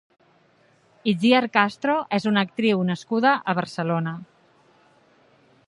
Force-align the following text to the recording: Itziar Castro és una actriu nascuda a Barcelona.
Itziar 1.11 1.41
Castro 1.57 1.97
és 2.19 2.25
una 2.31 2.43
actriu 2.49 2.81
nascuda 2.89 3.35
a 3.53 3.55
Barcelona. 3.61 4.15